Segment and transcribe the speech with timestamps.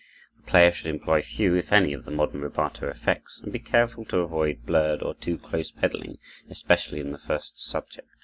[0.35, 4.03] The player should employ few, if any, of the modern rubato effects and be careful
[4.05, 6.17] to avoid blurred or too close pedaling,
[6.49, 8.09] especially in the first subject.